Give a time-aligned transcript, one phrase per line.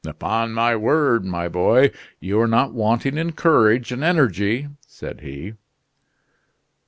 [0.03, 5.53] "Upon my word, my boy, you are not wanting in courage and energy," said he.